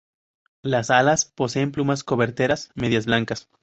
Las 0.63 0.89
alas 0.89 1.25
poseen 1.25 1.71
plumas 1.71 2.03
coberteras 2.03 2.71
medias 2.73 3.05
blancas. 3.05 3.47